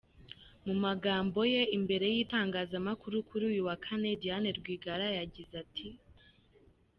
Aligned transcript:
Mu 0.65 0.75
magambo 0.85 1.39
ye, 1.53 1.61
imbere 1.77 2.05
y’itangazamakuru 2.13 3.17
kuri 3.27 3.43
uyu 3.51 3.61
wa 3.67 3.75
kane, 3.85 4.09
Diane 4.21 4.49
Rwigara 4.57 5.07
yagize 5.17 5.53
ati: 5.63 5.87